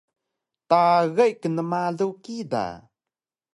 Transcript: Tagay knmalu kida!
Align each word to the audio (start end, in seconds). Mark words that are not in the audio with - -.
Tagay 0.69 1.31
knmalu 1.41 2.09
kida! 2.23 2.65